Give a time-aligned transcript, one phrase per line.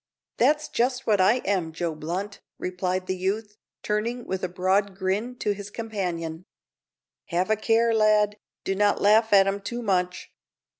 [0.37, 5.35] "That's just what I am, Joe Blunt," replied the youth, turning with a broad grin
[5.35, 6.45] to his companion.
[7.27, 10.33] "Have a care, lad; do not laugh at 'em too much.